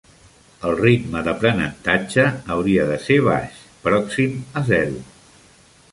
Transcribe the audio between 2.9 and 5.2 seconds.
de ser baix, pròxim a zero.